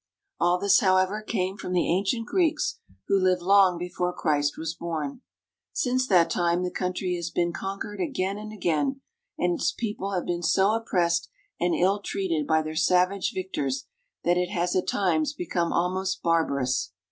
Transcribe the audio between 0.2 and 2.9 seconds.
All this, however, came from the ancient Greeks,